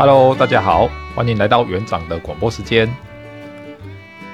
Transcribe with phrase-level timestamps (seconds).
[0.00, 2.90] Hello，大家好，欢迎来到园长的广播时间。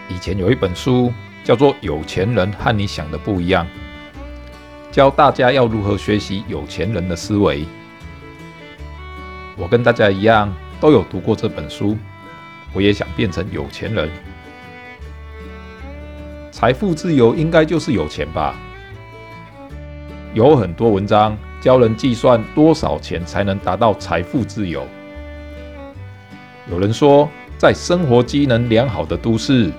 [0.08, 3.66] 以前有一本书叫做《有钱人和你想的不一样》，
[4.94, 7.64] 教大家要如何学习有钱人的思维。
[9.56, 11.98] 我跟大家一样都有读过这本书，
[12.72, 14.08] 我也想变成有钱人。
[16.52, 18.54] 财富自由应该就是有钱吧？
[20.32, 24.86] 有很多文章教人计算多少钱才能达到财富自由。
[26.68, 29.70] 有人说，在生活机能良好的都市，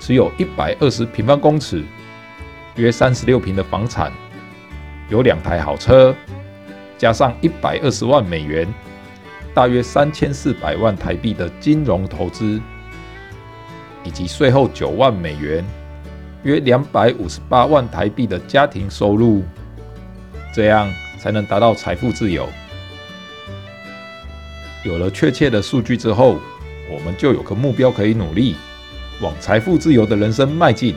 [0.00, 1.84] 持有一百二十平方公尺
[2.76, 4.10] （约三十六坪）的房产，
[5.10, 6.14] 有两台好车，
[6.96, 8.66] 加上一百二十万美元
[9.52, 12.58] （大约三千四百万台币）的金融投资，
[14.02, 15.62] 以及税后九万美元
[16.42, 19.42] （约两百五十八万台币）的家庭收入，
[20.54, 22.48] 这样才能达到财富自由。
[24.84, 26.38] 有了确切的数据之后，
[26.90, 28.56] 我们就有个目标可以努力，
[29.20, 30.94] 往财富自由的人生迈进。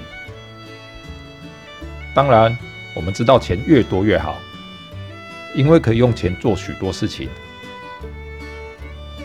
[2.14, 2.56] 当然，
[2.96, 4.38] 我们知道钱越多越好，
[5.56, 7.28] 因为可以用钱做许多事情。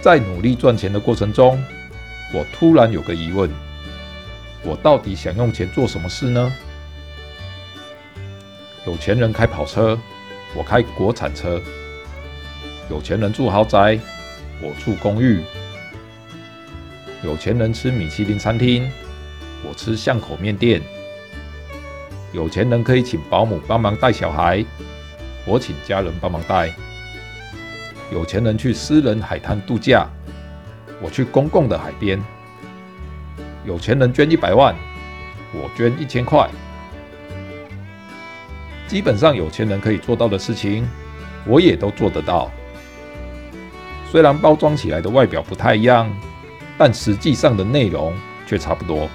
[0.00, 1.62] 在努力赚钱的过程中，
[2.32, 3.50] 我突然有个疑问：
[4.62, 6.52] 我到底想用钱做什么事呢？
[8.86, 9.98] 有钱人开跑车，
[10.54, 11.60] 我开国产车；
[12.88, 13.98] 有钱人住豪宅。
[14.62, 15.42] 我住公寓，
[17.22, 18.90] 有钱人吃米其林餐厅，
[19.62, 20.80] 我吃巷口面店。
[22.32, 24.64] 有钱人可以请保姆帮忙带小孩，
[25.46, 26.74] 我请家人帮忙带。
[28.10, 30.06] 有钱人去私人海滩度假，
[31.02, 32.18] 我去公共的海边。
[33.66, 34.74] 有钱人捐一百万，
[35.52, 36.48] 我捐一千块。
[38.88, 40.88] 基本上有钱人可以做到的事情，
[41.46, 42.50] 我也都做得到。
[44.10, 46.10] 虽然包装起来的外表不太一样，
[46.78, 48.14] 但实际上的内容
[48.46, 49.08] 却差不多。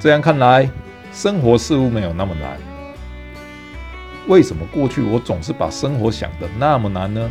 [0.00, 0.68] 这样看来，
[1.12, 2.58] 生活似乎没有那么难。
[4.28, 7.30] 为什么过去我总是把生活想得那么难呢？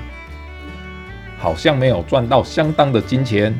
[1.37, 3.59] 好像没有赚到相当的金钱，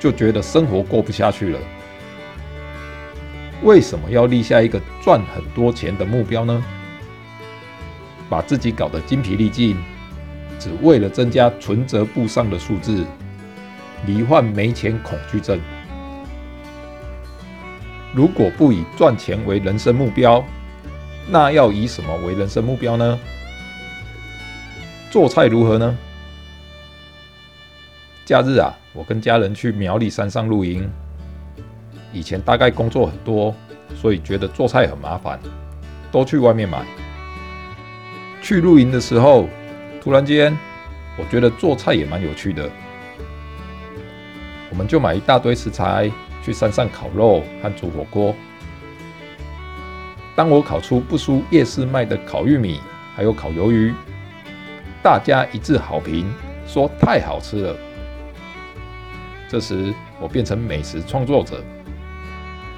[0.00, 1.58] 就觉得生活过不下去了。
[3.62, 6.64] 为什么要立下一个赚很多钱的目标呢？
[8.28, 9.76] 把自己搞得精疲力尽。
[10.60, 13.06] 只为了增加存折簿上的数字，
[14.06, 15.58] 罹患没钱恐惧症。
[18.12, 20.44] 如果不以赚钱为人生目标，
[21.26, 23.18] 那要以什么为人生目标呢？
[25.10, 25.96] 做菜如何呢？
[28.26, 30.88] 假日啊，我跟家人去苗栗山上露营。
[32.12, 33.54] 以前大概工作很多，
[33.96, 35.40] 所以觉得做菜很麻烦，
[36.12, 36.84] 都去外面买。
[38.42, 39.48] 去露营的时候。
[40.00, 40.56] 突然间，
[41.18, 42.70] 我觉得做菜也蛮有趣的。
[44.70, 46.10] 我们就买一大堆食材
[46.42, 48.34] 去山上烤肉和煮火锅。
[50.34, 52.80] 当我烤出不输夜市卖的烤玉米，
[53.14, 53.92] 还有烤鱿鱼，
[55.02, 56.32] 大家一致好评，
[56.66, 57.76] 说太好吃了。
[59.50, 61.62] 这时，我变成美食创作者，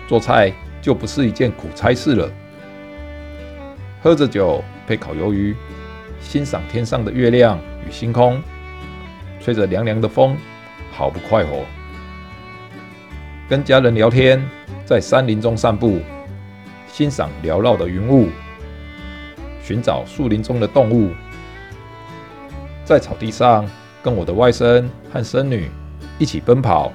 [0.09, 2.29] 做菜就不是一件苦差事了。
[4.03, 5.55] 喝着酒配烤鱿鱼。
[6.23, 8.43] 欣赏天上的月亮与星空，
[9.41, 10.37] 吹着凉凉的风，
[10.91, 11.65] 好不快活。
[13.49, 14.43] 跟家人聊天，
[14.87, 16.01] 在山林中散步，
[16.89, 18.29] 欣赏缭绕的云雾，
[19.63, 21.11] 寻找树林中的动物。
[22.85, 23.69] 在草地上，
[24.03, 25.71] 跟我的外甥和孙女
[26.19, 26.91] 一起奔跑、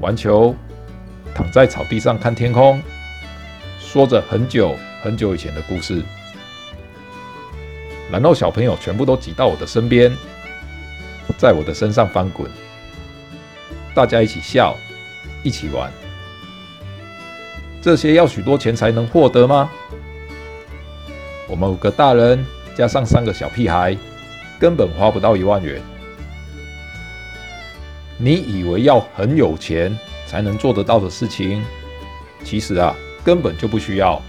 [0.00, 0.54] 玩球，
[1.34, 2.82] 躺在草地上看天空，
[3.78, 6.02] 说着很久很久以前的故事。
[8.12, 10.12] 然后小朋友全部都挤到我的身边，
[11.38, 12.48] 在我的身上翻滚，
[13.94, 14.76] 大家一起笑，
[15.42, 15.90] 一起玩。
[17.82, 19.70] 这些要许多钱才能获得吗？
[21.48, 23.96] 我们五个大人加上三个小屁孩，
[24.58, 25.82] 根本花不到一万元。
[28.16, 29.96] 你以为要很有钱
[30.26, 31.62] 才能做得到的事情，
[32.44, 34.22] 其实啊，根本就不需要。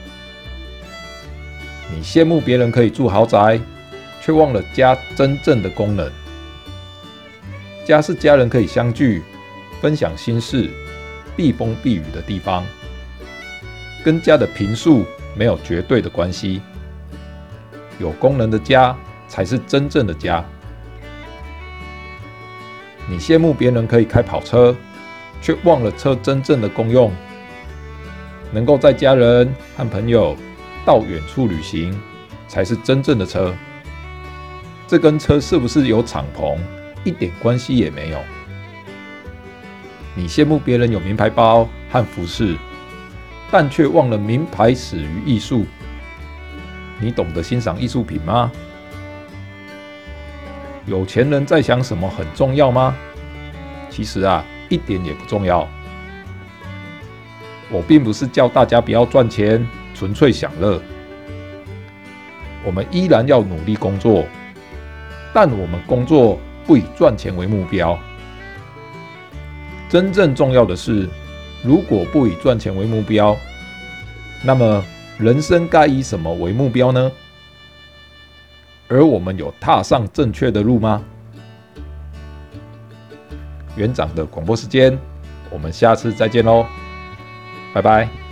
[1.94, 3.60] 你羡慕别人可以住豪宅。
[4.26, 6.12] 却忘了家真正的功能。
[7.86, 9.22] 家是家人可以相聚、
[9.80, 10.68] 分享心事、
[11.38, 12.66] 避风避雨的地方，
[14.04, 15.06] 跟家的平数
[15.36, 16.60] 没有绝对的关系。
[18.00, 18.98] 有功能的家
[19.28, 20.44] 才是真正的家。
[23.08, 24.76] 你羡慕别人可以开跑车，
[25.40, 27.12] 却忘了车真正的功用。
[28.52, 30.36] 能够在家人和朋友
[30.86, 32.00] 到远处旅行，
[32.48, 33.54] 才是真正的车。
[34.88, 36.58] 这跟车是不是有敞篷、
[37.04, 38.20] 一点关系也没有。
[40.14, 42.56] 你羡慕别人有名牌包和服饰，
[43.52, 45.66] 但却忘了名牌始于艺术。
[47.00, 48.52] 你懂得欣赏艺术品吗？
[50.86, 52.96] 有钱人在想什么很重要吗？
[53.90, 55.68] 其实啊，一点也不重要。
[57.72, 60.80] 我并不是叫大家不要赚钱，纯粹享乐。
[62.64, 64.26] 我们依然要努力工作，
[65.34, 67.98] 但我们工作不以赚钱为目标。
[69.90, 71.08] 真正重要的是，
[71.64, 73.38] 如果不以赚钱为目标，
[74.44, 74.84] 那么
[75.18, 77.12] 人生该以什么为目标呢？
[78.88, 81.02] 而我们有踏上正确的路吗？
[83.76, 84.98] 园长的广播时间，
[85.50, 86.66] 我们下次再见喽，
[87.74, 88.25] 拜拜。